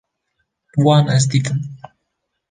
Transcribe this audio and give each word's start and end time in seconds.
Wan 0.83 1.11
ez 1.15 1.23
dîtim 1.31 1.59